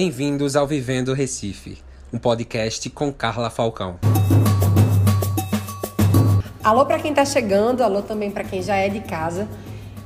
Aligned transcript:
Bem-vindos 0.00 0.54
ao 0.54 0.64
Vivendo 0.64 1.12
Recife, 1.12 1.76
um 2.12 2.18
podcast 2.18 2.88
com 2.90 3.12
Carla 3.12 3.50
Falcão. 3.50 3.98
Alô 6.62 6.86
para 6.86 7.00
quem 7.00 7.10
está 7.10 7.24
chegando, 7.24 7.82
alô 7.82 8.00
também 8.00 8.30
para 8.30 8.44
quem 8.44 8.62
já 8.62 8.76
é 8.76 8.88
de 8.88 9.00
casa. 9.00 9.48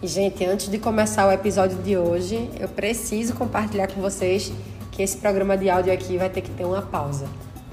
E, 0.00 0.06
gente, 0.06 0.46
antes 0.46 0.70
de 0.70 0.78
começar 0.78 1.28
o 1.28 1.30
episódio 1.30 1.76
de 1.82 1.94
hoje, 1.98 2.48
eu 2.58 2.70
preciso 2.70 3.34
compartilhar 3.34 3.86
com 3.88 4.00
vocês 4.00 4.50
que 4.90 5.02
esse 5.02 5.18
programa 5.18 5.58
de 5.58 5.68
áudio 5.68 5.92
aqui 5.92 6.16
vai 6.16 6.30
ter 6.30 6.40
que 6.40 6.50
ter 6.52 6.64
uma 6.64 6.80
pausa. 6.80 7.26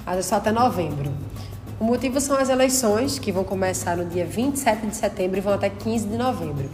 Mas 0.06 0.18
é 0.18 0.22
só 0.22 0.36
até 0.36 0.52
novembro. 0.52 1.14
O 1.80 1.86
motivo 1.86 2.20
são 2.20 2.36
as 2.36 2.50
eleições, 2.50 3.18
que 3.18 3.32
vão 3.32 3.46
começar 3.46 3.96
no 3.96 4.04
dia 4.04 4.26
27 4.26 4.88
de 4.88 4.96
setembro 4.98 5.38
e 5.38 5.42
vão 5.42 5.54
até 5.54 5.70
15 5.70 6.06
de 6.06 6.18
novembro. 6.18 6.70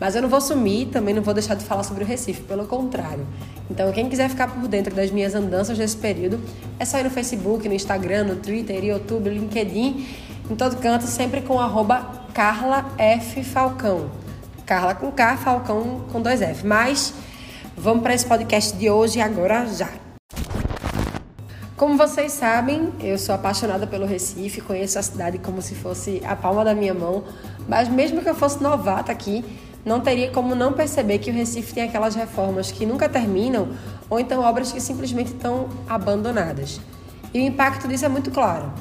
Mas 0.00 0.16
eu 0.16 0.22
não 0.22 0.28
vou 0.30 0.40
sumir, 0.40 0.88
também 0.88 1.14
não 1.14 1.22
vou 1.22 1.34
deixar 1.34 1.54
de 1.54 1.64
falar 1.64 1.82
sobre 1.82 2.02
o 2.02 2.06
Recife, 2.06 2.40
pelo 2.42 2.66
contrário. 2.66 3.26
Então, 3.70 3.92
quem 3.92 4.08
quiser 4.08 4.30
ficar 4.30 4.48
por 4.48 4.66
dentro 4.66 4.94
das 4.94 5.10
minhas 5.10 5.34
andanças 5.34 5.78
nesse 5.78 5.96
período, 5.96 6.40
é 6.78 6.84
só 6.86 6.98
ir 6.98 7.04
no 7.04 7.10
Facebook, 7.10 7.68
no 7.68 7.74
Instagram, 7.74 8.24
no 8.24 8.36
Twitter, 8.36 8.82
YouTube, 8.82 9.28
LinkedIn, 9.28 10.06
em 10.50 10.56
todo 10.56 10.76
canto, 10.76 11.04
sempre 11.04 11.42
com 11.42 11.60
arroba 11.60 12.24
Carla 12.32 12.90
F. 12.96 13.44
Falcão. 13.44 14.10
Carla 14.64 14.94
com 14.94 15.12
K, 15.12 15.36
Falcão 15.36 16.06
com 16.10 16.22
dois 16.22 16.40
F. 16.40 16.66
Mas 16.66 17.12
vamos 17.76 18.02
para 18.02 18.14
esse 18.14 18.24
podcast 18.24 18.76
de 18.76 18.88
hoje 18.88 19.20
agora 19.20 19.66
já. 19.66 19.90
Como 21.76 21.96
vocês 21.96 22.32
sabem, 22.32 22.92
eu 23.00 23.18
sou 23.18 23.34
apaixonada 23.34 23.86
pelo 23.86 24.04
Recife, 24.04 24.60
conheço 24.60 24.98
a 24.98 25.02
cidade 25.02 25.38
como 25.38 25.62
se 25.62 25.74
fosse 25.74 26.22
a 26.26 26.36
palma 26.36 26.62
da 26.62 26.74
minha 26.74 26.92
mão, 26.92 27.24
mas 27.66 27.88
mesmo 27.88 28.20
que 28.20 28.28
eu 28.28 28.34
fosse 28.34 28.62
novata 28.62 29.10
aqui, 29.10 29.42
não 29.84 30.00
teria 30.00 30.30
como 30.30 30.54
não 30.54 30.72
perceber 30.72 31.18
que 31.18 31.30
o 31.30 31.34
Recife 31.34 31.72
tem 31.72 31.84
aquelas 31.84 32.14
reformas 32.14 32.70
que 32.70 32.84
nunca 32.84 33.08
terminam 33.08 33.68
ou 34.08 34.20
então 34.20 34.42
obras 34.42 34.72
que 34.72 34.80
simplesmente 34.80 35.32
estão 35.32 35.68
abandonadas. 35.88 36.80
E 37.32 37.38
o 37.38 37.42
impacto 37.42 37.88
disso 37.88 38.04
é 38.04 38.08
muito 38.08 38.30
claro. 38.30 38.72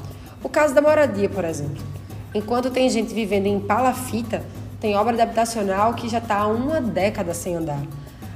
O 0.44 0.50
caso 0.50 0.74
da 0.74 0.82
moradia, 0.82 1.30
por 1.30 1.46
exemplo. 1.46 1.84
Enquanto 2.34 2.70
tem 2.70 2.90
gente 2.90 3.14
vivendo 3.14 3.48
em 3.48 3.60
palafita, 3.60 4.44
tem 4.80 4.96
obra 4.96 5.22
habitacional 5.22 5.94
que 5.94 6.08
já 6.08 6.20
está 6.20 6.38
há 6.38 6.48
uma 6.48 6.80
década 6.80 7.34
sem 7.34 7.56
andar. 7.56 7.82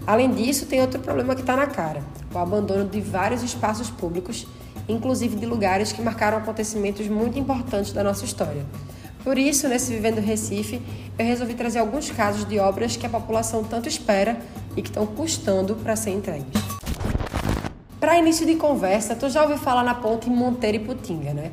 Além 0.06 0.31
disso, 0.31 0.66
tem 0.66 0.81
outro 0.81 1.00
problema 1.00 1.36
que 1.36 1.41
está 1.41 1.56
na 1.56 1.67
cara: 1.67 2.02
o 2.34 2.38
abandono 2.38 2.89
de 2.89 3.00
vários 3.00 3.41
espaços 3.44 3.89
públicos, 3.89 4.45
inclusive 4.88 5.36
de 5.36 5.45
lugares 5.45 5.91
que 5.91 6.02
marcaram 6.02 6.38
acontecimentos 6.38 7.08
muito 7.08 7.39
importantes 7.39 7.94
da 7.94 8.03
nossa 8.03 8.25
história. 8.25 8.66
Por 9.23 9.38
isso, 9.38 9.69
nesse 9.69 9.93
Vivendo 9.93 10.19
Recife, 10.19 10.81
eu 11.17 11.25
resolvi 11.25 11.53
trazer 11.53 11.79
alguns 11.79 12.11
casos 12.11 12.43
de 12.45 12.59
obras 12.59 12.97
que 12.97 13.05
a 13.05 13.09
população 13.09 13.63
tanto 13.63 13.88
espera 13.88 14.38
e 14.75 14.81
que 14.81 14.89
estão 14.89 15.05
custando 15.05 15.75
para 15.75 15.95
ser 15.95 16.11
entregues. 16.11 16.61
Para 18.01 18.19
início 18.19 18.45
de 18.45 18.55
conversa, 18.55 19.16
tu 19.16 19.29
já 19.29 19.44
ouviu 19.44 19.57
falar 19.57 19.81
na 19.81 19.95
ponte 19.95 20.29
Monteiro 20.29 20.75
e 20.75 20.79
Putinga, 20.81 21.33
né? 21.33 21.51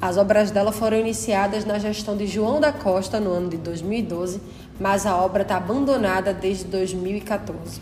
As 0.00 0.16
obras 0.16 0.52
dela 0.52 0.70
foram 0.70 0.96
iniciadas 0.96 1.64
na 1.64 1.76
gestão 1.80 2.16
de 2.16 2.24
João 2.24 2.60
da 2.60 2.72
Costa 2.72 3.18
no 3.18 3.32
ano 3.32 3.48
de 3.48 3.56
2012, 3.56 4.40
mas 4.78 5.04
a 5.04 5.16
obra 5.16 5.42
está 5.42 5.56
abandonada 5.56 6.32
desde 6.32 6.66
2014. 6.66 7.80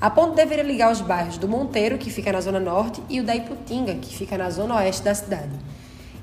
A 0.00 0.08
ponte 0.08 0.36
deveria 0.36 0.62
ligar 0.62 0.92
os 0.92 1.00
bairros 1.00 1.36
do 1.36 1.48
Monteiro, 1.48 1.98
que 1.98 2.10
fica 2.10 2.30
na 2.30 2.40
zona 2.40 2.60
norte, 2.60 3.02
e 3.10 3.18
o 3.18 3.24
da 3.24 3.34
Iputinga, 3.34 3.96
que 3.96 4.14
fica 4.14 4.38
na 4.38 4.48
zona 4.50 4.76
oeste 4.76 5.02
da 5.02 5.12
cidade. 5.12 5.50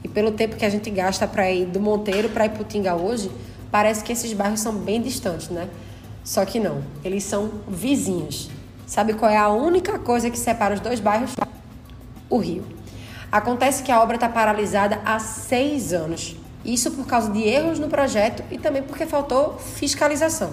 E 0.05 0.07
pelo 0.07 0.29
tempo 0.29 0.55
que 0.55 0.63
a 0.63 0.69
gente 0.69 0.87
gasta 0.91 1.27
para 1.27 1.49
ir 1.49 1.65
do 1.65 1.79
Monteiro 1.79 2.29
para 2.29 2.45
Iputinga 2.45 2.93
hoje, 2.93 3.31
parece 3.71 4.03
que 4.03 4.11
esses 4.11 4.31
bairros 4.33 4.59
são 4.59 4.71
bem 4.71 5.01
distantes, 5.01 5.49
né? 5.49 5.67
Só 6.23 6.45
que 6.45 6.59
não, 6.59 6.83
eles 7.03 7.23
são 7.23 7.49
vizinhos. 7.67 8.51
Sabe 8.85 9.15
qual 9.15 9.31
é 9.31 9.37
a 9.37 9.49
única 9.49 9.97
coisa 9.97 10.29
que 10.29 10.37
separa 10.37 10.75
os 10.75 10.79
dois 10.79 10.99
bairros? 10.99 11.31
O 12.29 12.37
rio. 12.37 12.63
Acontece 13.31 13.81
que 13.81 13.91
a 13.91 13.99
obra 13.99 14.13
está 14.13 14.29
paralisada 14.29 15.01
há 15.03 15.17
seis 15.17 15.91
anos. 15.91 16.35
Isso 16.63 16.91
por 16.91 17.07
causa 17.07 17.31
de 17.31 17.41
erros 17.41 17.79
no 17.79 17.88
projeto 17.88 18.44
e 18.51 18.59
também 18.59 18.83
porque 18.83 19.07
faltou 19.07 19.57
fiscalização. 19.57 20.51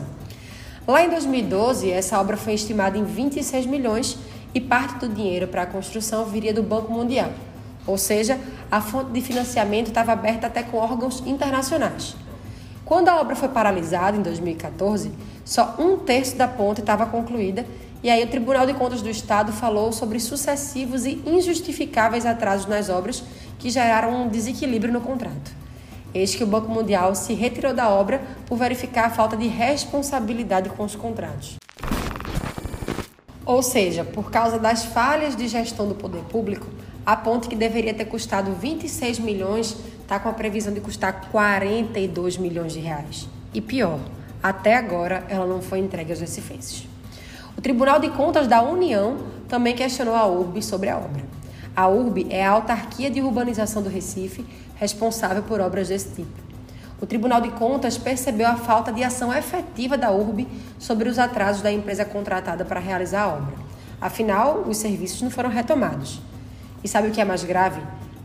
Lá 0.88 1.04
em 1.04 1.10
2012, 1.10 1.90
essa 1.90 2.18
obra 2.18 2.38
foi 2.38 2.54
estimada 2.54 2.96
em 2.96 3.04
26 3.04 3.66
milhões 3.66 4.16
e 4.54 4.62
parte 4.62 4.98
do 4.98 5.14
dinheiro 5.14 5.46
para 5.46 5.64
a 5.64 5.66
construção 5.66 6.24
viria 6.24 6.54
do 6.54 6.62
Banco 6.62 6.90
Mundial. 6.90 7.30
Ou 7.86 7.98
seja, 7.98 8.38
a 8.70 8.80
fonte 8.80 9.10
de 9.10 9.20
financiamento 9.20 9.88
estava 9.88 10.12
aberta 10.12 10.46
até 10.46 10.62
com 10.62 10.76
órgãos 10.76 11.22
internacionais. 11.26 12.14
Quando 12.84 13.08
a 13.08 13.20
obra 13.20 13.34
foi 13.34 13.48
paralisada 13.48 14.16
em 14.16 14.22
2014, 14.22 15.10
só 15.44 15.76
um 15.78 15.96
terço 15.98 16.36
da 16.36 16.46
ponte 16.46 16.80
estava 16.80 17.06
concluída 17.06 17.64
e 18.02 18.10
aí 18.10 18.24
o 18.24 18.26
Tribunal 18.26 18.66
de 18.66 18.74
Contas 18.74 19.00
do 19.00 19.08
Estado 19.08 19.52
falou 19.52 19.92
sobre 19.92 20.18
sucessivos 20.18 21.06
e 21.06 21.22
injustificáveis 21.24 22.26
atrasos 22.26 22.66
nas 22.66 22.88
obras 22.88 23.22
que 23.58 23.70
geraram 23.70 24.24
um 24.24 24.28
desequilíbrio 24.28 24.92
no 24.92 25.00
contrato. 25.00 25.52
Eis 26.12 26.34
que 26.34 26.42
o 26.42 26.46
Banco 26.46 26.68
Mundial 26.68 27.14
se 27.14 27.32
retirou 27.32 27.72
da 27.72 27.88
obra 27.88 28.20
por 28.46 28.58
verificar 28.58 29.06
a 29.06 29.10
falta 29.10 29.36
de 29.36 29.46
responsabilidade 29.46 30.68
com 30.70 30.84
os 30.84 30.96
contratos. 30.96 31.56
Ou 33.46 33.62
seja, 33.62 34.04
por 34.04 34.30
causa 34.30 34.58
das 34.58 34.84
falhas 34.84 35.36
de 35.36 35.46
gestão 35.46 35.88
do 35.88 35.94
poder 35.94 36.22
público, 36.24 36.66
a 37.04 37.16
ponte 37.16 37.48
que 37.48 37.56
deveria 37.56 37.92
ter 37.92 38.04
custado 38.04 38.52
26 38.52 39.18
milhões 39.18 39.76
está 40.00 40.20
com 40.20 40.28
a 40.28 40.32
previsão 40.32 40.72
de 40.72 40.80
custar 40.80 41.28
42 41.30 42.36
milhões 42.36 42.72
de 42.72 42.78
reais. 42.78 43.28
E 43.52 43.60
pior, 43.60 43.98
até 44.42 44.76
agora 44.76 45.24
ela 45.28 45.46
não 45.46 45.60
foi 45.60 45.80
entregue 45.80 46.12
aos 46.12 46.20
recifenses. 46.20 46.86
O 47.56 47.60
Tribunal 47.60 47.98
de 47.98 48.08
Contas 48.10 48.46
da 48.46 48.62
União 48.62 49.18
também 49.48 49.74
questionou 49.74 50.14
a 50.14 50.26
URB 50.26 50.62
sobre 50.62 50.88
a 50.88 50.96
obra. 50.96 51.24
A 51.74 51.88
URB 51.88 52.26
é 52.30 52.44
a 52.44 52.50
autarquia 52.50 53.10
de 53.10 53.20
urbanização 53.20 53.82
do 53.82 53.88
Recife 53.88 54.46
responsável 54.76 55.42
por 55.42 55.60
obras 55.60 55.88
desse 55.88 56.08
tipo. 56.14 56.42
O 57.00 57.06
Tribunal 57.06 57.40
de 57.40 57.50
Contas 57.50 57.98
percebeu 57.98 58.46
a 58.46 58.54
falta 58.54 58.92
de 58.92 59.02
ação 59.02 59.34
efetiva 59.34 59.98
da 59.98 60.12
URB 60.12 60.46
sobre 60.78 61.08
os 61.08 61.18
atrasos 61.18 61.60
da 61.60 61.72
empresa 61.72 62.04
contratada 62.04 62.64
para 62.64 62.78
realizar 62.78 63.22
a 63.22 63.28
obra. 63.28 63.54
Afinal, 64.00 64.64
os 64.68 64.76
serviços 64.76 65.20
não 65.20 65.30
foram 65.30 65.50
retomados. 65.50 66.20
E 66.84 66.88
sabe 66.88 67.08
o 67.08 67.10
que 67.10 67.20
é 67.20 67.24
mais 67.24 67.44
grave? 67.44 67.80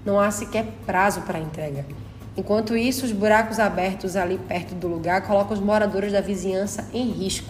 Não 0.06 0.20
há 0.20 0.32
sequer 0.32 0.66
prazo 0.86 1.22
para 1.22 1.40
entrega. 1.40 1.86
Enquanto 2.36 2.78
isso, 2.78 3.06
os 3.06 3.12
buracos 3.12 3.60
abertos 3.60 4.16
ali 4.16 4.38
perto 4.38 4.76
do 4.76 4.88
lugar 4.88 5.22
colocam 5.24 5.54
os 5.54 5.60
moradores 5.60 6.12
da 6.12 6.22
vizinhança 6.22 6.88
em 6.94 7.10
risco. 7.10 7.50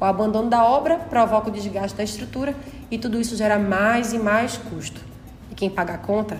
O 0.00 0.04
abandono 0.04 0.50
da 0.50 0.64
obra 0.64 0.96
provoca 0.98 1.48
o 1.48 1.52
desgaste 1.52 1.96
da 1.96 2.04
estrutura 2.04 2.54
e 2.90 2.98
tudo 2.98 3.20
isso 3.20 3.36
gera 3.36 3.58
mais 3.58 4.12
e 4.12 4.18
mais 4.18 4.56
custo. 4.56 5.00
E 5.50 5.54
quem 5.54 5.70
paga 5.70 5.94
a 5.94 5.98
conta? 5.98 6.38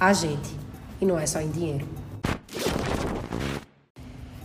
A 0.00 0.12
gente. 0.12 0.50
E 1.00 1.06
não 1.06 1.18
é 1.18 1.26
só 1.26 1.40
em 1.40 1.50
dinheiro. 1.50 1.86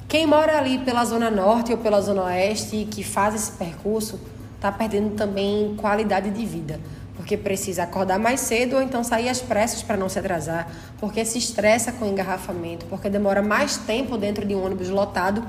Quem 0.07 0.27
mora 0.27 0.57
ali 0.57 0.77
pela 0.77 1.03
Zona 1.03 1.31
Norte 1.31 1.71
ou 1.71 1.77
pela 1.77 1.99
Zona 1.99 2.25
Oeste 2.25 2.75
e 2.75 2.85
que 2.85 3.03
faz 3.03 3.33
esse 3.33 3.51
percurso 3.53 4.19
está 4.55 4.71
perdendo 4.71 5.15
também 5.15 5.75
qualidade 5.75 6.29
de 6.29 6.45
vida 6.45 6.79
porque 7.23 7.37
precisa 7.37 7.83
acordar 7.83 8.19
mais 8.19 8.41
cedo 8.41 8.75
ou 8.75 8.81
então 8.81 9.01
sair 9.01 9.29
às 9.29 9.39
pressas 9.39 9.81
para 9.81 9.95
não 9.95 10.09
se 10.09 10.19
atrasar, 10.19 10.69
porque 10.99 11.23
se 11.23 11.37
estressa 11.37 11.89
com 11.89 12.05
engarrafamento, 12.05 12.85
porque 12.87 13.09
demora 13.09 13.41
mais 13.41 13.77
tempo 13.77 14.17
dentro 14.17 14.45
de 14.45 14.53
um 14.53 14.61
ônibus 14.61 14.89
lotado, 14.89 15.41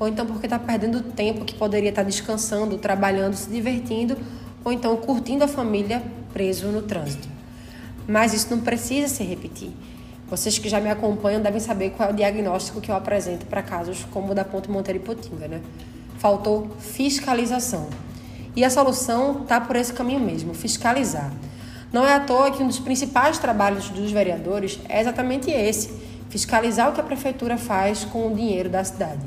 ou 0.00 0.08
então 0.08 0.26
porque 0.26 0.46
está 0.46 0.58
perdendo 0.58 1.00
tempo 1.00 1.44
que 1.44 1.54
poderia 1.54 1.90
estar 1.90 2.02
tá 2.02 2.08
descansando, 2.08 2.76
trabalhando, 2.76 3.36
se 3.36 3.48
divertindo, 3.48 4.16
ou 4.64 4.72
então 4.72 4.96
curtindo 4.96 5.44
a 5.44 5.48
família 5.48 6.02
preso 6.32 6.66
no 6.66 6.82
trânsito. 6.82 7.28
Mas 8.08 8.34
isso 8.34 8.48
não 8.50 8.60
precisa 8.60 9.06
se 9.06 9.22
repetir. 9.22 9.70
Vocês 10.28 10.58
que 10.58 10.68
já 10.68 10.80
me 10.80 10.90
acompanham 10.90 11.40
devem 11.40 11.60
saber 11.60 11.90
qual 11.90 12.08
é 12.08 12.12
o 12.12 12.16
diagnóstico 12.16 12.80
que 12.80 12.90
eu 12.90 12.96
apresento 12.96 13.46
para 13.46 13.62
casos 13.62 14.04
como 14.10 14.32
o 14.32 14.34
da 14.34 14.44
Ponte 14.44 14.68
Monteiro 14.68 15.00
e 15.00 15.48
né? 15.48 15.60
Faltou 16.18 16.68
fiscalização. 16.80 17.88
E 18.54 18.64
a 18.64 18.70
solução 18.70 19.42
está 19.42 19.60
por 19.60 19.76
esse 19.76 19.92
caminho 19.92 20.20
mesmo, 20.20 20.52
fiscalizar. 20.52 21.32
Não 21.92 22.06
é 22.06 22.14
à 22.14 22.20
toa 22.20 22.50
que 22.50 22.62
um 22.62 22.66
dos 22.66 22.78
principais 22.78 23.38
trabalhos 23.38 23.88
dos 23.90 24.10
vereadores 24.10 24.78
é 24.88 25.00
exatamente 25.00 25.50
esse: 25.50 25.90
fiscalizar 26.28 26.88
o 26.88 26.92
que 26.92 27.00
a 27.00 27.04
prefeitura 27.04 27.56
faz 27.56 28.04
com 28.04 28.26
o 28.26 28.34
dinheiro 28.34 28.68
da 28.68 28.82
cidade. 28.82 29.20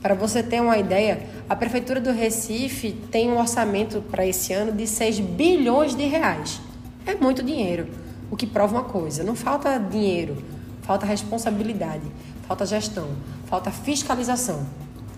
Para 0.00 0.14
você 0.14 0.42
ter 0.42 0.60
uma 0.60 0.78
ideia, 0.78 1.20
a 1.48 1.56
prefeitura 1.56 2.00
do 2.00 2.12
Recife 2.12 2.92
tem 3.10 3.30
um 3.30 3.38
orçamento 3.38 4.00
para 4.10 4.26
esse 4.26 4.52
ano 4.52 4.72
de 4.72 4.86
6 4.86 5.20
bilhões 5.20 5.94
de 5.94 6.04
reais. 6.04 6.60
É 7.06 7.14
muito 7.14 7.42
dinheiro, 7.42 7.88
o 8.30 8.36
que 8.36 8.46
prova 8.46 8.76
uma 8.76 8.84
coisa: 8.84 9.24
não 9.24 9.34
falta 9.34 9.78
dinheiro, 9.78 10.36
falta 10.82 11.04
responsabilidade, 11.04 12.04
falta 12.46 12.64
gestão, 12.64 13.08
falta 13.46 13.70
fiscalização. 13.70 14.64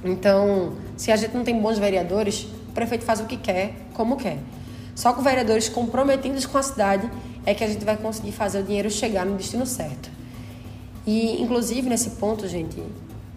Então, 0.05 0.75
se 0.96 1.10
a 1.12 1.16
gente 1.16 1.34
não 1.34 1.44
tem 1.44 1.60
bons 1.60 1.78
vereadores, 1.78 2.46
prefeito 2.79 3.05
faz 3.05 3.21
o 3.21 3.25
que 3.25 3.37
quer, 3.37 3.75
como 3.93 4.17
quer. 4.17 4.39
Só 4.95 5.13
com 5.13 5.21
vereadores 5.21 5.69
comprometidos 5.69 6.47
com 6.47 6.59
a 6.59 6.63
cidade 6.63 7.11
é 7.45 7.53
que 7.53 7.65
a 7.65 7.67
gente 7.67 7.85
vai 7.85 7.97
conseguir 7.97 8.33
fazer 8.33 8.61
o 8.61 8.63
dinheiro 8.63 8.91
chegar 8.91 9.27
no 9.27 9.37
destino 9.37 9.67
certo. 9.67 10.11
E, 11.05 11.43
inclusive, 11.43 11.89
nesse 11.89 12.11
ponto, 12.11 12.47
gente, 12.47 12.81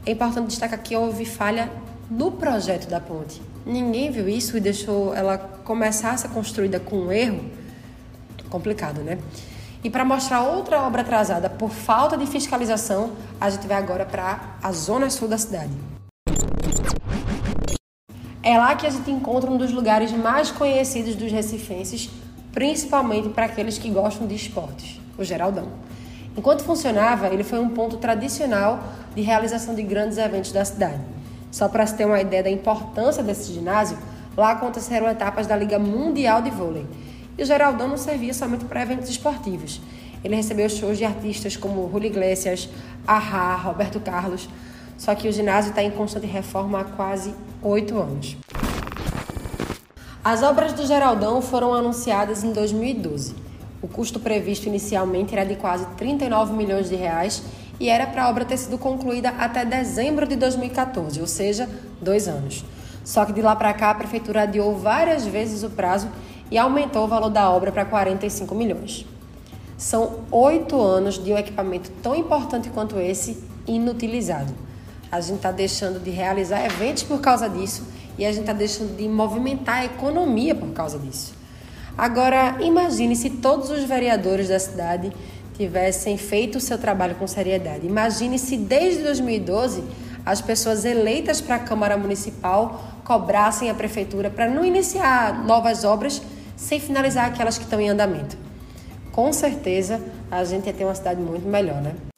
é 0.05 0.11
importante 0.11 0.47
destacar 0.47 0.79
que 0.79 0.95
houve 0.95 1.25
falha 1.25 1.71
no 2.09 2.31
projeto 2.31 2.87
da 2.87 2.99
ponte. 2.99 3.41
Ninguém 3.65 4.11
viu 4.11 4.27
isso 4.29 4.57
e 4.57 4.59
deixou 4.59 5.15
ela 5.15 5.37
começar 5.37 6.11
a 6.11 6.17
ser 6.17 6.29
construída 6.29 6.79
com 6.79 6.97
um 6.97 7.11
erro. 7.11 7.43
complicado, 8.49 9.01
né? 9.01 9.17
E 9.83 9.89
para 9.89 10.03
mostrar 10.03 10.41
outra 10.41 10.81
obra 10.81 11.01
atrasada 11.01 11.49
por 11.49 11.69
falta 11.69 12.17
de 12.17 12.27
fiscalização, 12.27 13.13
a 13.39 13.49
gente 13.49 13.65
vai 13.65 13.77
agora 13.77 14.05
para 14.05 14.57
a 14.61 14.71
zona 14.71 15.09
sul 15.09 15.27
da 15.27 15.37
cidade. 15.37 15.90
É 18.43 18.57
lá 18.57 18.75
que 18.75 18.87
a 18.87 18.89
gente 18.89 19.11
encontra 19.11 19.51
um 19.51 19.57
dos 19.57 19.71
lugares 19.71 20.11
mais 20.11 20.49
conhecidos 20.49 21.15
dos 21.15 21.31
recifenses, 21.31 22.09
principalmente 22.51 23.29
para 23.29 23.45
aqueles 23.45 23.77
que 23.77 23.87
gostam 23.89 24.25
de 24.25 24.33
esportes, 24.33 24.99
o 25.15 25.23
Geraldão. 25.23 25.67
Enquanto 26.35 26.63
funcionava, 26.63 27.27
ele 27.27 27.43
foi 27.43 27.59
um 27.59 27.69
ponto 27.69 27.97
tradicional 27.97 28.83
de 29.13 29.21
realização 29.21 29.75
de 29.75 29.83
grandes 29.83 30.17
eventos 30.17 30.51
da 30.51 30.65
cidade. 30.65 30.99
Só 31.51 31.67
para 31.67 31.85
se 31.85 31.95
ter 31.95 32.05
uma 32.05 32.19
ideia 32.19 32.41
da 32.41 32.49
importância 32.49 33.21
desse 33.21 33.53
ginásio, 33.53 33.97
lá 34.35 34.51
aconteceram 34.51 35.07
etapas 35.07 35.45
da 35.45 35.55
Liga 35.55 35.77
Mundial 35.77 36.41
de 36.41 36.49
Vôlei. 36.49 36.87
E 37.37 37.43
o 37.43 37.45
Geraldão 37.45 37.89
não 37.89 37.97
servia 37.97 38.33
somente 38.33 38.65
para 38.65 38.81
eventos 38.81 39.09
esportivos. 39.09 39.79
Ele 40.23 40.35
recebeu 40.35 40.67
shows 40.67 40.97
de 40.97 41.05
artistas 41.05 41.55
como 41.55 41.87
Julio 41.91 42.07
Iglesias, 42.07 42.69
Ahá, 43.05 43.55
Roberto 43.55 43.99
Carlos. 43.99 44.49
Só 45.01 45.15
que 45.15 45.27
o 45.27 45.31
ginásio 45.31 45.69
está 45.69 45.81
em 45.81 45.89
constante 45.89 46.27
reforma 46.27 46.81
há 46.81 46.83
quase 46.83 47.33
oito 47.63 47.97
anos. 47.97 48.37
As 50.23 50.43
obras 50.43 50.73
do 50.73 50.85
Geraldão 50.85 51.41
foram 51.41 51.73
anunciadas 51.73 52.43
em 52.43 52.53
2012. 52.53 53.33
O 53.81 53.87
custo 53.87 54.19
previsto 54.19 54.67
inicialmente 54.67 55.33
era 55.33 55.43
de 55.43 55.55
quase 55.55 55.87
39 55.97 56.53
milhões 56.53 56.87
de 56.87 56.95
reais 56.95 57.41
e 57.79 57.89
era 57.89 58.05
para 58.05 58.25
a 58.25 58.29
obra 58.29 58.45
ter 58.45 58.57
sido 58.57 58.77
concluída 58.77 59.29
até 59.39 59.65
dezembro 59.65 60.27
de 60.27 60.35
2014, 60.35 61.19
ou 61.19 61.25
seja, 61.25 61.67
dois 61.99 62.27
anos. 62.27 62.63
Só 63.03 63.25
que 63.25 63.33
de 63.33 63.41
lá 63.41 63.55
para 63.55 63.73
cá 63.73 63.89
a 63.89 63.95
prefeitura 63.95 64.43
adiou 64.43 64.77
várias 64.77 65.25
vezes 65.25 65.63
o 65.63 65.71
prazo 65.71 66.09
e 66.51 66.59
aumentou 66.59 67.05
o 67.05 67.07
valor 67.07 67.31
da 67.31 67.49
obra 67.49 67.71
para 67.71 67.85
45 67.85 68.53
milhões. 68.53 69.03
São 69.79 70.19
oito 70.29 70.79
anos 70.79 71.17
de 71.17 71.33
um 71.33 71.37
equipamento 71.39 71.89
tão 72.03 72.15
importante 72.15 72.69
quanto 72.69 72.99
esse 72.99 73.43
inutilizado. 73.65 74.53
A 75.11 75.19
gente 75.19 75.37
está 75.37 75.51
deixando 75.51 75.99
de 75.99 76.09
realizar 76.09 76.65
eventos 76.65 77.03
por 77.03 77.19
causa 77.19 77.49
disso 77.49 77.85
e 78.17 78.25
a 78.25 78.31
gente 78.31 78.41
está 78.41 78.53
deixando 78.53 78.95
de 78.95 79.07
movimentar 79.07 79.79
a 79.79 79.85
economia 79.85 80.55
por 80.55 80.69
causa 80.69 80.97
disso. 80.97 81.33
Agora, 81.97 82.57
imagine 82.61 83.15
se 83.15 83.29
todos 83.29 83.69
os 83.69 83.83
vereadores 83.83 84.47
da 84.47 84.57
cidade 84.57 85.11
tivessem 85.57 86.17
feito 86.17 86.57
o 86.57 86.61
seu 86.61 86.77
trabalho 86.77 87.15
com 87.15 87.27
seriedade. 87.27 87.85
Imagine 87.85 88.39
se 88.39 88.57
desde 88.57 89.03
2012 89.03 89.83
as 90.25 90.41
pessoas 90.41 90.85
eleitas 90.85 91.41
para 91.41 91.55
a 91.55 91.59
Câmara 91.59 91.97
Municipal 91.97 92.81
cobrassem 93.03 93.69
a 93.69 93.73
prefeitura 93.73 94.29
para 94.29 94.47
não 94.47 94.63
iniciar 94.63 95.43
novas 95.45 95.83
obras 95.83 96.21
sem 96.55 96.79
finalizar 96.79 97.25
aquelas 97.25 97.57
que 97.57 97.63
estão 97.63 97.81
em 97.81 97.89
andamento. 97.89 98.37
Com 99.11 99.33
certeza 99.33 99.99
a 100.29 100.43
gente 100.43 100.67
ia 100.67 100.73
ter 100.73 100.85
uma 100.85 100.95
cidade 100.95 101.19
muito 101.19 101.47
melhor, 101.47 101.81
né? 101.81 102.10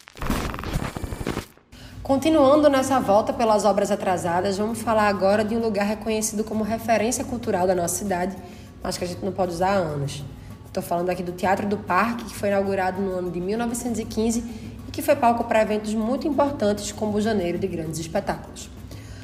Continuando 2.03 2.69
nessa 2.69 2.99
volta 2.99 3.31
pelas 3.31 3.63
obras 3.63 3.89
atrasadas, 3.89 4.57
vamos 4.57 4.81
falar 4.81 5.07
agora 5.07 5.41
de 5.41 5.55
um 5.55 5.59
lugar 5.59 5.85
reconhecido 5.85 6.43
como 6.43 6.61
referência 6.61 7.23
cultural 7.23 7.65
da 7.65 7.73
nossa 7.73 7.95
cidade, 7.95 8.35
mas 8.83 8.97
que 8.97 9.05
a 9.05 9.07
gente 9.07 9.23
não 9.23 9.31
pode 9.31 9.53
usar 9.53 9.69
há 9.69 9.75
anos. 9.75 10.21
Estou 10.67 10.83
falando 10.83 11.09
aqui 11.09 11.23
do 11.23 11.31
Teatro 11.31 11.65
do 11.65 11.77
Parque, 11.77 12.25
que 12.25 12.35
foi 12.35 12.49
inaugurado 12.49 13.01
no 13.01 13.13
ano 13.13 13.31
de 13.31 13.39
1915 13.39 14.43
e 14.85 14.91
que 14.91 15.01
foi 15.01 15.15
palco 15.15 15.45
para 15.45 15.61
eventos 15.61 15.93
muito 15.93 16.27
importantes, 16.27 16.91
como 16.91 17.17
o 17.17 17.21
Janeiro 17.21 17.57
de 17.57 17.67
Grandes 17.67 18.01
Espetáculos. 18.01 18.69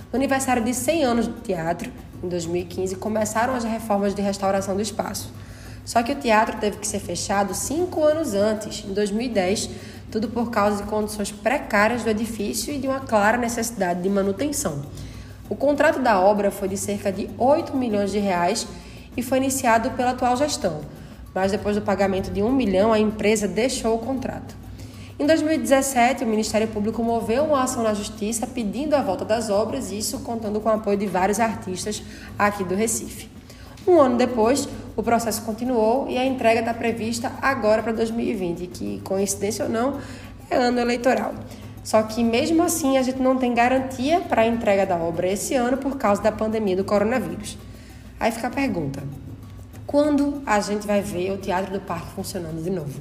No 0.10 0.16
aniversário 0.18 0.64
de 0.64 0.74
100 0.74 1.04
anos 1.04 1.28
do 1.28 1.42
teatro, 1.42 1.92
em 2.24 2.30
2015, 2.30 2.96
começaram 2.96 3.56
as 3.56 3.66
reformas 3.66 4.16
de 4.16 4.22
restauração 4.22 4.74
do 4.74 4.82
espaço. 4.82 5.34
Só 5.84 6.02
que 6.02 6.14
o 6.14 6.16
teatro 6.16 6.58
teve 6.60 6.78
que 6.78 6.88
ser 6.88 7.00
fechado 7.00 7.54
cinco 7.54 8.06
anos 8.06 8.34
antes, 8.34 8.86
em 8.88 8.94
2010, 8.94 9.70
tudo 10.12 10.28
por 10.28 10.50
causa 10.50 10.84
de 10.84 10.90
condições 10.90 11.32
precárias 11.32 12.04
do 12.04 12.10
edifício 12.10 12.74
e 12.74 12.78
de 12.78 12.88
uma 12.88 13.00
clara 13.00 13.38
necessidade 13.38 14.02
de 14.02 14.10
manutenção. 14.10 14.82
O 15.50 15.56
contrato 15.56 16.00
da 16.00 16.20
obra 16.20 16.52
foi 16.52 16.68
de 16.68 16.78
cerca 16.78 17.12
de 17.12 17.30
8 17.38 17.76
milhões 17.76 18.12
de 18.12 18.20
reais 18.20 18.68
e 19.16 19.22
foi 19.22 19.40
iniciado 19.40 19.92
pela 19.92 20.12
atual 20.12 20.38
gestão, 20.38 20.82
mas 21.34 21.52
depois 21.52 21.76
do 21.76 21.82
pagamento 21.82 22.32
de 22.32 22.42
1 22.42 22.52
milhão, 22.52 22.94
a 22.94 23.00
empresa 23.00 23.48
deixou 23.48 23.96
o 23.96 24.00
contrato. 24.00 24.56
Em 25.20 25.26
2017, 25.26 26.24
o 26.24 26.28
Ministério 26.28 26.68
Público 26.70 27.04
moveu 27.04 27.44
uma 27.44 27.64
ação 27.64 27.84
na 27.84 27.94
Justiça 27.94 28.48
pedindo 28.48 28.94
a 28.94 29.02
volta 29.02 29.26
das 29.26 29.50
obras, 29.50 29.92
isso 29.92 30.20
contando 30.20 30.62
com 30.62 30.70
o 30.70 30.72
apoio 30.72 30.98
de 30.98 31.08
vários 31.08 31.40
artistas 31.42 32.02
aqui 32.38 32.64
do 32.64 32.74
Recife. 32.74 33.28
Um 33.86 34.00
ano 34.00 34.18
depois, 34.18 34.70
o 35.00 35.04
processo 35.04 35.44
continuou 35.44 36.10
e 36.10 36.18
a 36.18 36.26
entrega 36.26 36.60
está 36.60 36.74
prevista 36.74 37.32
agora 37.42 37.82
para 37.82 37.94
2020, 37.94 38.68
que, 38.68 39.00
coincidência 39.00 39.64
ou 39.64 39.72
não, 39.72 39.98
é 40.50 40.58
ano 40.58 40.78
eleitoral. 40.78 41.34
Só 41.82 42.04
que 42.04 42.22
mesmo 42.22 42.62
assim 42.62 42.98
a 42.98 43.02
gente 43.02 43.22
não 43.22 43.38
tem 43.38 43.54
garantia 43.54 44.20
para 44.20 44.42
a 44.42 44.46
entrega 44.46 44.86
da 44.86 44.98
obra 44.98 45.32
esse 45.32 45.56
ano 45.56 45.78
por 45.78 45.98
causa 45.98 46.22
da 46.22 46.34
pandemia 46.34 46.76
do 46.76 46.84
coronavírus. 46.84 47.58
Aí 48.20 48.30
fica 48.30 48.48
a 48.48 48.52
pergunta: 48.52 49.02
quando 49.88 50.44
a 50.46 50.60
gente 50.60 50.86
vai 50.86 51.02
ver 51.02 51.32
o 51.32 51.38
Teatro 51.38 51.72
do 51.72 51.80
Parque 51.80 52.12
funcionando 52.12 52.62
de 52.62 52.70
novo? 52.70 53.00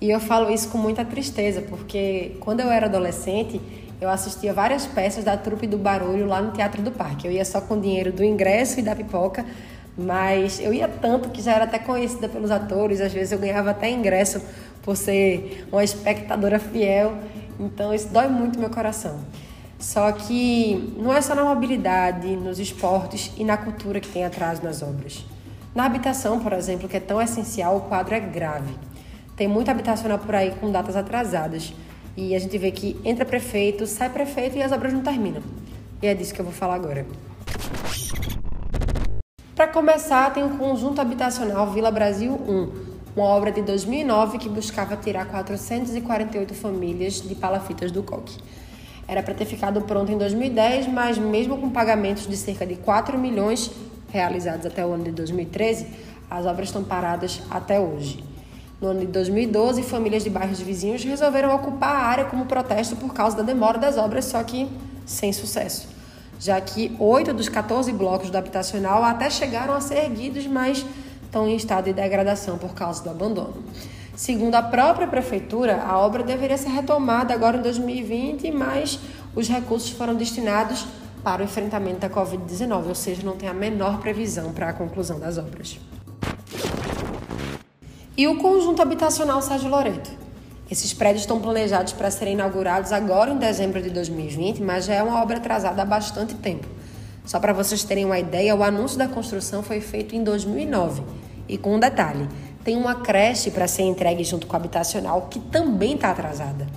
E 0.00 0.10
eu 0.10 0.20
falo 0.20 0.48
isso 0.48 0.68
com 0.68 0.78
muita 0.78 1.04
tristeza, 1.04 1.60
porque 1.62 2.36
quando 2.38 2.60
eu 2.60 2.70
era 2.70 2.86
adolescente, 2.86 3.60
eu 4.04 4.10
assistia 4.10 4.52
várias 4.52 4.86
peças 4.86 5.24
da 5.24 5.34
trupe 5.34 5.66
do 5.66 5.78
Barulho 5.78 6.26
lá 6.26 6.40
no 6.42 6.52
Teatro 6.52 6.82
do 6.82 6.90
Parque. 6.90 7.26
Eu 7.26 7.32
ia 7.32 7.44
só 7.44 7.60
com 7.60 7.74
o 7.74 7.80
dinheiro 7.80 8.12
do 8.12 8.22
ingresso 8.22 8.78
e 8.78 8.82
da 8.82 8.94
pipoca, 8.94 9.44
mas 9.96 10.60
eu 10.60 10.74
ia 10.74 10.86
tanto 10.86 11.30
que 11.30 11.40
já 11.40 11.52
era 11.52 11.64
até 11.64 11.78
conhecida 11.78 12.28
pelos 12.28 12.50
atores, 12.50 13.00
às 13.00 13.12
vezes 13.12 13.32
eu 13.32 13.38
ganhava 13.38 13.70
até 13.70 13.90
ingresso 13.90 14.42
por 14.82 14.94
ser 14.94 15.66
uma 15.72 15.82
espectadora 15.82 16.58
fiel. 16.58 17.14
Então 17.58 17.94
isso 17.94 18.08
dói 18.08 18.28
muito 18.28 18.58
meu 18.58 18.68
coração. 18.68 19.20
Só 19.78 20.12
que 20.12 20.94
não 20.98 21.12
é 21.12 21.20
só 21.22 21.34
na 21.34 21.44
mobilidade, 21.44 22.36
nos 22.36 22.58
esportes 22.58 23.32
e 23.38 23.44
na 23.44 23.56
cultura 23.56 24.00
que 24.00 24.08
tem 24.08 24.24
atraso 24.24 24.62
nas 24.62 24.82
obras. 24.82 25.24
Na 25.74 25.86
habitação, 25.86 26.40
por 26.40 26.52
exemplo, 26.52 26.88
que 26.88 26.96
é 26.96 27.00
tão 27.00 27.20
essencial, 27.22 27.78
o 27.78 27.80
quadro 27.82 28.14
é 28.14 28.20
grave. 28.20 28.74
Tem 29.34 29.48
muita 29.48 29.70
habitacional 29.70 30.18
por 30.18 30.34
aí 30.34 30.52
com 30.60 30.70
datas 30.70 30.94
atrasadas. 30.94 31.72
E 32.16 32.34
a 32.34 32.38
gente 32.38 32.56
vê 32.58 32.70
que 32.70 32.96
entra 33.04 33.24
prefeito, 33.24 33.86
sai 33.86 34.08
prefeito 34.08 34.56
e 34.56 34.62
as 34.62 34.70
obras 34.70 34.92
não 34.92 35.02
terminam. 35.02 35.42
E 36.00 36.06
é 36.06 36.14
disso 36.14 36.32
que 36.32 36.40
eu 36.40 36.44
vou 36.44 36.54
falar 36.54 36.76
agora. 36.76 37.04
Para 39.56 39.68
começar, 39.68 40.32
tem 40.32 40.44
o 40.44 40.50
conjunto 40.58 41.00
habitacional 41.00 41.70
Vila 41.72 41.90
Brasil 41.90 42.32
1, 42.32 42.72
uma 43.16 43.26
obra 43.26 43.50
de 43.50 43.62
2009 43.62 44.38
que 44.38 44.48
buscava 44.48 44.96
tirar 44.96 45.26
448 45.26 46.54
famílias 46.54 47.20
de 47.20 47.34
palafitas 47.34 47.90
do 47.90 48.02
coque. 48.02 48.36
Era 49.06 49.22
para 49.22 49.34
ter 49.34 49.44
ficado 49.44 49.82
pronto 49.82 50.10
em 50.10 50.18
2010, 50.18 50.88
mas 50.88 51.18
mesmo 51.18 51.58
com 51.58 51.70
pagamentos 51.70 52.26
de 52.26 52.36
cerca 52.36 52.66
de 52.66 52.76
4 52.76 53.18
milhões 53.18 53.70
realizados 54.08 54.66
até 54.66 54.84
o 54.84 54.92
ano 54.92 55.04
de 55.04 55.12
2013, 55.12 55.86
as 56.30 56.46
obras 56.46 56.68
estão 56.68 56.82
paradas 56.82 57.42
até 57.50 57.78
hoje. 57.78 58.33
No 58.80 58.88
ano 58.88 59.00
de 59.00 59.06
2012, 59.06 59.82
famílias 59.82 60.24
de 60.24 60.30
bairros 60.30 60.60
vizinhos 60.60 61.04
resolveram 61.04 61.54
ocupar 61.54 61.94
a 61.94 62.06
área 62.06 62.24
como 62.24 62.46
protesto 62.46 62.96
por 62.96 63.14
causa 63.14 63.36
da 63.36 63.42
demora 63.42 63.78
das 63.78 63.96
obras, 63.96 64.24
só 64.24 64.42
que 64.42 64.68
sem 65.06 65.32
sucesso. 65.32 65.88
Já 66.40 66.60
que 66.60 66.94
oito 66.98 67.32
dos 67.32 67.48
14 67.48 67.92
blocos 67.92 68.30
do 68.30 68.36
habitacional 68.36 69.04
até 69.04 69.30
chegaram 69.30 69.74
a 69.74 69.80
ser 69.80 70.04
erguidos, 70.04 70.46
mas 70.46 70.84
estão 71.22 71.48
em 71.48 71.56
estado 71.56 71.84
de 71.84 71.92
degradação 71.92 72.58
por 72.58 72.74
causa 72.74 73.02
do 73.02 73.10
abandono. 73.10 73.62
Segundo 74.16 74.54
a 74.54 74.62
própria 74.62 75.06
prefeitura, 75.06 75.82
a 75.82 75.98
obra 75.98 76.22
deveria 76.22 76.56
ser 76.56 76.68
retomada 76.68 77.34
agora 77.34 77.56
em 77.56 77.62
2020, 77.62 78.50
mas 78.52 78.98
os 79.34 79.48
recursos 79.48 79.90
foram 79.90 80.14
destinados 80.14 80.86
para 81.22 81.42
o 81.42 81.44
enfrentamento 81.44 82.00
da 82.00 82.10
Covid-19, 82.10 82.88
ou 82.88 82.94
seja, 82.94 83.22
não 83.24 83.36
tem 83.36 83.48
a 83.48 83.54
menor 83.54 83.98
previsão 84.00 84.52
para 84.52 84.68
a 84.68 84.72
conclusão 84.72 85.18
das 85.18 85.38
obras. 85.38 85.80
E 88.16 88.28
o 88.28 88.38
conjunto 88.38 88.80
habitacional 88.80 89.42
Sérgio 89.42 89.68
Loreto. 89.68 90.08
Esses 90.70 90.94
prédios 90.94 91.22
estão 91.22 91.40
planejados 91.40 91.92
para 91.92 92.12
serem 92.12 92.34
inaugurados 92.34 92.92
agora 92.92 93.32
em 93.32 93.38
dezembro 93.38 93.82
de 93.82 93.90
2020, 93.90 94.62
mas 94.62 94.84
já 94.84 94.94
é 94.94 95.02
uma 95.02 95.20
obra 95.20 95.38
atrasada 95.38 95.82
há 95.82 95.84
bastante 95.84 96.32
tempo. 96.34 96.64
Só 97.24 97.40
para 97.40 97.52
vocês 97.52 97.82
terem 97.82 98.04
uma 98.04 98.16
ideia, 98.16 98.54
o 98.54 98.62
anúncio 98.62 98.96
da 98.96 99.08
construção 99.08 99.64
foi 99.64 99.80
feito 99.80 100.14
em 100.14 100.22
2009. 100.22 101.02
E 101.48 101.58
com 101.58 101.74
um 101.74 101.80
detalhe, 101.80 102.28
tem 102.62 102.76
uma 102.76 102.94
creche 102.94 103.50
para 103.50 103.66
ser 103.66 103.82
entregue 103.82 104.22
junto 104.22 104.46
com 104.46 104.54
a 104.54 104.60
habitacional 104.60 105.22
que 105.22 105.40
também 105.40 105.96
está 105.96 106.12
atrasada. 106.12 106.68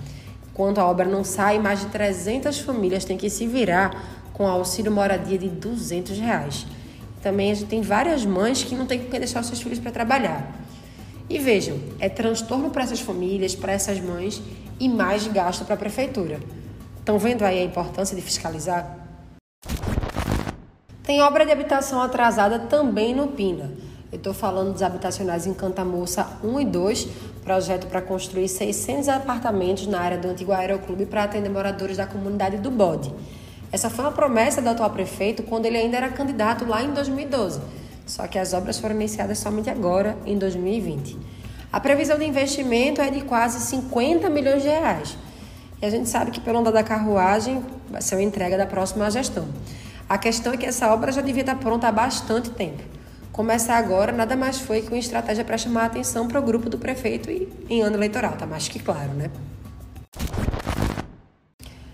Enquanto 0.51 0.79
a 0.79 0.88
obra 0.88 1.06
não 1.06 1.24
sai, 1.24 1.60
mais 1.60 1.82
de 1.82 1.86
300 1.86 2.62
famílias 2.62 3.06
têm 3.06 3.15
que 3.15 3.29
se 3.29 3.46
virar 3.46 4.25
com 4.34 4.48
auxílio 4.48 4.91
moradia 4.91 5.38
de 5.38 5.50
200 5.50 6.17
reais. 6.17 6.65
Também 7.22 7.51
a 7.51 7.53
gente 7.53 7.67
tem 7.67 7.84
várias 7.84 8.25
mães 8.25 8.63
que 8.63 8.74
não 8.74 8.88
têm 8.88 8.98
que 8.98 9.20
deixar 9.20 9.41
os 9.41 9.46
seus 9.46 9.62
filhos 9.62 9.77
para 9.77 9.91
trabalhar. 9.91 10.65
E 11.29 11.39
vejam, 11.39 11.77
é 12.00 12.07
transtorno 12.07 12.69
para 12.69 12.84
essas 12.84 13.01
famílias, 13.01 13.53
para 13.53 13.74
essas 13.74 14.00
mães 14.00 14.41
e 14.79 14.88
mais 14.88 15.27
gasto 15.27 15.65
para 15.65 15.75
a 15.75 15.77
prefeitura. 15.77 16.39
Estão 17.00 17.19
vendo 17.19 17.43
aí 17.43 17.60
a 17.60 17.63
importância 17.63 18.15
de 18.15 18.22
fiscalizar? 18.22 18.98
Tem 21.03 21.22
obra 21.22 21.46
de 21.46 21.51
habitação 21.51 22.01
atrasada 22.01 22.60
também 22.60 23.13
no 23.13 23.27
Pina. 23.27 23.72
Eu 24.10 24.17
estou 24.17 24.34
falando 24.34 24.72
dos 24.72 24.81
habitacionais 24.81 25.46
em 25.46 25.53
Cantamoça 25.53 26.39
1 26.41 26.62
e 26.62 26.65
2, 26.65 27.07
projeto 27.43 27.88
para 27.88 28.01
construir 28.01 28.48
600 28.48 29.10
apartamentos 29.10 29.86
na 29.88 30.00
área 30.00 30.17
do 30.17 30.29
antigo 30.29 30.53
Aeroclube 30.53 31.05
para 31.05 31.24
atender 31.24 31.50
moradores 31.50 31.98
da 31.98 32.07
comunidade 32.07 32.57
do 32.57 32.72
Bode. 32.72 33.13
Essa 33.69 33.89
foi 33.89 34.05
uma 34.05 34.12
promessa 34.12 34.62
do 34.62 34.69
atual 34.69 34.89
prefeito 34.91 35.43
quando 35.43 35.65
ele 35.65 35.77
ainda 35.77 35.98
era 35.98 36.10
candidato 36.10 36.65
lá 36.65 36.81
em 36.81 36.93
2012. 36.93 37.60
Só 38.08 38.26
que 38.26 38.40
as 38.40 38.54
obras 38.54 38.80
foram 38.80 38.96
iniciadas 38.96 39.38
somente 39.38 39.70
agora, 39.70 40.18
em 40.26 40.38
2020. 40.38 41.18
A 41.72 41.80
previsão 41.80 42.18
de 42.18 42.26
investimento 42.26 43.02
é 43.02 43.12
de 43.12 43.22
quase 43.22 43.60
50 43.60 44.30
milhões 44.30 44.64
de 44.64 44.70
reais. 44.70 45.18
E 45.82 45.86
a 45.86 45.90
gente 45.90 46.10
sabe 46.10 46.32
que 46.32 46.40
pelo 46.40 46.58
andar 46.58 46.72
da 46.72 46.82
carruagem 46.82 47.64
vai 47.90 48.02
ser 48.02 48.16
uma 48.16 48.24
entrega 48.24 48.58
da 48.58 48.66
próxima 48.66 49.12
gestão. 49.12 49.48
A 50.10 50.18
questão 50.18 50.54
é 50.54 50.58
que 50.58 50.66
essa 50.66 50.92
obra 50.92 51.12
já 51.12 51.22
devia 51.22 51.42
estar 51.42 51.56
pronta 51.56 51.90
há 51.90 51.92
bastante 51.92 52.50
tempo. 52.50 52.82
Começar 53.34 53.78
agora 53.78 54.12
nada 54.12 54.36
mais 54.36 54.60
foi 54.60 54.82
que 54.82 54.88
uma 54.88 54.98
estratégia 54.98 55.44
para 55.44 55.58
chamar 55.58 55.84
a 55.84 55.86
atenção 55.86 56.28
para 56.28 56.40
o 56.40 56.42
grupo 56.42 56.70
do 56.70 56.78
prefeito 56.78 57.30
e 57.30 57.48
em 57.70 57.82
ano 57.82 57.98
eleitoral, 57.98 58.34
tá 58.34 58.48
mais 58.48 58.68
que 58.68 58.80
claro, 58.80 59.12
né? 59.14 59.30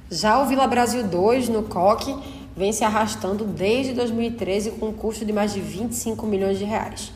Já 0.09 0.39
o 0.39 0.45
Vila 0.45 0.67
Brasil 0.67 1.03
2, 1.03 1.49
no 1.49 1.63
COC, 1.63 2.15
vem 2.55 2.71
se 2.71 2.83
arrastando 2.83 3.45
desde 3.45 3.93
2013 3.93 4.71
com 4.71 4.89
um 4.89 4.93
custo 4.93 5.25
de 5.25 5.33
mais 5.33 5.53
de 5.53 5.59
25 5.59 6.25
milhões 6.25 6.57
de 6.57 6.65
reais. 6.65 7.11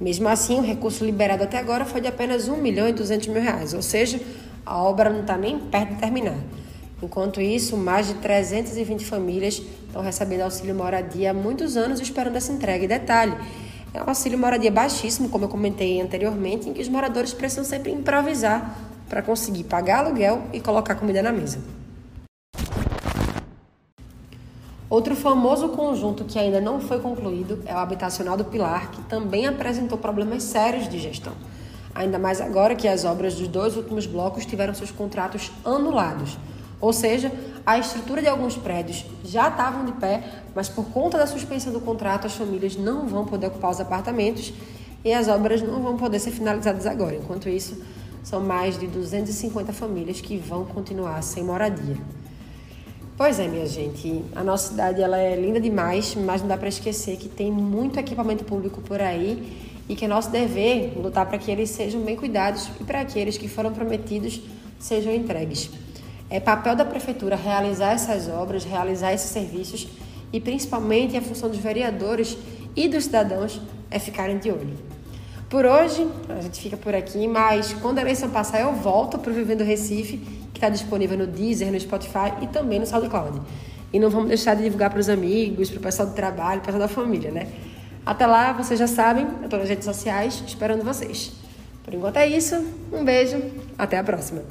Mesmo 0.00 0.28
assim, 0.28 0.58
o 0.58 0.62
recurso 0.62 1.04
liberado 1.04 1.42
até 1.42 1.58
agora 1.58 1.84
foi 1.84 2.00
de 2.00 2.08
apenas 2.08 2.48
1 2.48 2.56
milhão 2.56 2.88
e 2.88 2.92
200 2.92 3.28
mil 3.28 3.42
reais, 3.42 3.72
ou 3.72 3.82
seja, 3.82 4.20
a 4.64 4.82
obra 4.82 5.08
não 5.08 5.20
está 5.20 5.36
nem 5.36 5.58
perto 5.58 5.94
de 5.94 6.00
terminar. 6.00 6.36
Enquanto 7.02 7.40
isso, 7.40 7.76
mais 7.76 8.06
de 8.06 8.14
320 8.14 9.04
famílias 9.04 9.62
estão 9.86 10.02
recebendo 10.02 10.42
auxílio 10.42 10.74
moradia 10.74 11.30
há 11.30 11.34
muitos 11.34 11.76
anos 11.76 12.00
esperando 12.00 12.36
essa 12.36 12.52
entrega. 12.52 12.84
E 12.84 12.88
detalhe, 12.88 13.36
é 13.92 14.02
um 14.02 14.08
auxílio 14.08 14.38
moradia 14.38 14.70
baixíssimo, 14.70 15.28
como 15.28 15.44
eu 15.44 15.48
comentei 15.48 16.00
anteriormente, 16.00 16.68
em 16.68 16.72
que 16.72 16.80
os 16.80 16.88
moradores 16.88 17.32
precisam 17.32 17.64
sempre 17.64 17.92
improvisar 17.92 18.78
para 19.08 19.22
conseguir 19.22 19.64
pagar 19.64 20.04
aluguel 20.04 20.42
e 20.52 20.60
colocar 20.60 20.94
comida 20.94 21.22
na 21.22 21.32
mesa. 21.32 21.58
Outro 24.88 25.16
famoso 25.16 25.70
conjunto 25.70 26.24
que 26.24 26.38
ainda 26.38 26.60
não 26.60 26.80
foi 26.80 27.00
concluído 27.00 27.60
é 27.66 27.74
o 27.74 27.78
habitacional 27.78 28.36
do 28.36 28.44
Pilar, 28.44 28.92
que 28.92 29.02
também 29.02 29.44
apresentou 29.44 29.98
problemas 29.98 30.44
sérios 30.44 30.88
de 30.88 31.00
gestão. 31.00 31.32
Ainda 31.92 32.20
mais 32.20 32.40
agora 32.40 32.76
que 32.76 32.86
as 32.86 33.04
obras 33.04 33.34
dos 33.34 33.48
dois 33.48 33.76
últimos 33.76 34.06
blocos 34.06 34.46
tiveram 34.46 34.72
seus 34.74 34.92
contratos 34.92 35.50
anulados. 35.64 36.38
Ou 36.80 36.92
seja, 36.92 37.32
a 37.64 37.78
estrutura 37.78 38.22
de 38.22 38.28
alguns 38.28 38.56
prédios 38.56 39.04
já 39.24 39.48
estavam 39.48 39.84
de 39.84 39.92
pé, 39.92 40.22
mas 40.54 40.68
por 40.68 40.84
conta 40.84 41.18
da 41.18 41.26
suspensão 41.26 41.72
do 41.72 41.80
contrato, 41.80 42.28
as 42.28 42.34
famílias 42.34 42.76
não 42.76 43.08
vão 43.08 43.24
poder 43.24 43.48
ocupar 43.48 43.72
os 43.72 43.80
apartamentos 43.80 44.52
e 45.04 45.12
as 45.12 45.26
obras 45.26 45.62
não 45.62 45.82
vão 45.82 45.96
poder 45.96 46.20
ser 46.20 46.30
finalizadas 46.30 46.86
agora. 46.86 47.16
Enquanto 47.16 47.48
isso, 47.48 47.82
são 48.22 48.40
mais 48.40 48.78
de 48.78 48.86
250 48.86 49.72
famílias 49.72 50.20
que 50.20 50.36
vão 50.36 50.64
continuar 50.64 51.20
sem 51.22 51.42
moradia. 51.42 51.96
Pois 53.16 53.40
é, 53.40 53.48
minha 53.48 53.64
gente, 53.64 54.22
a 54.34 54.44
nossa 54.44 54.68
cidade 54.68 55.00
ela 55.00 55.16
é 55.16 55.34
linda 55.34 55.58
demais, 55.58 56.14
mas 56.14 56.42
não 56.42 56.48
dá 56.48 56.56
para 56.58 56.68
esquecer 56.68 57.16
que 57.16 57.30
tem 57.30 57.50
muito 57.50 57.98
equipamento 57.98 58.44
público 58.44 58.82
por 58.82 59.00
aí 59.00 59.56
e 59.88 59.96
que 59.96 60.04
é 60.04 60.08
nosso 60.08 60.30
dever 60.30 60.92
lutar 60.98 61.24
para 61.24 61.38
que 61.38 61.50
eles 61.50 61.70
sejam 61.70 62.02
bem 62.02 62.14
cuidados 62.14 62.68
e 62.78 62.84
para 62.84 63.00
aqueles 63.00 63.38
que 63.38 63.48
foram 63.48 63.72
prometidos 63.72 64.42
sejam 64.78 65.14
entregues. 65.14 65.70
É 66.28 66.38
papel 66.38 66.76
da 66.76 66.84
prefeitura 66.84 67.36
realizar 67.36 67.92
essas 67.92 68.28
obras, 68.28 68.64
realizar 68.64 69.14
esses 69.14 69.30
serviços 69.30 69.88
e 70.30 70.38
principalmente 70.38 71.16
a 71.16 71.22
função 71.22 71.48
dos 71.48 71.58
vereadores 71.58 72.36
e 72.76 72.86
dos 72.86 73.04
cidadãos 73.04 73.58
é 73.90 73.98
ficarem 73.98 74.36
de 74.36 74.50
olho. 74.50 74.76
Por 75.48 75.64
hoje, 75.64 76.06
a 76.28 76.42
gente 76.42 76.60
fica 76.60 76.76
por 76.76 76.94
aqui, 76.94 77.26
mas 77.26 77.72
quando 77.74 77.98
a 77.98 78.02
eleição 78.02 78.28
passar, 78.28 78.60
eu 78.60 78.72
volto 78.72 79.16
para 79.16 79.30
o 79.30 79.34
Vivendo 79.34 79.62
Recife, 79.62 80.20
que 80.56 80.64
está 80.64 80.70
disponível 80.70 81.18
no 81.18 81.26
Deezer, 81.26 81.70
no 81.70 81.78
Spotify 81.78 82.32
e 82.40 82.46
também 82.46 82.80
no 82.80 82.86
SoundCloud. 82.86 83.42
E 83.92 84.00
não 84.00 84.08
vamos 84.08 84.28
deixar 84.28 84.54
de 84.56 84.64
divulgar 84.64 84.88
para 84.88 84.98
os 84.98 85.08
amigos, 85.08 85.68
para 85.68 85.78
o 85.78 85.82
pessoal 85.82 86.08
do 86.08 86.14
trabalho, 86.14 86.62
para 86.62 86.70
o 86.70 86.72
pessoal 86.72 86.88
da 86.88 86.94
família, 86.94 87.30
né? 87.30 87.46
Até 88.04 88.26
lá, 88.26 88.52
vocês 88.52 88.78
já 88.78 88.86
sabem, 88.86 89.26
eu 89.40 89.44
estou 89.44 89.58
nas 89.58 89.68
redes 89.68 89.84
sociais 89.84 90.42
esperando 90.46 90.82
vocês. 90.82 91.32
Por 91.84 91.92
enquanto 91.92 92.16
é 92.16 92.26
isso, 92.26 92.56
um 92.90 93.04
beijo, 93.04 93.40
até 93.76 93.98
a 93.98 94.04
próxima. 94.04 94.42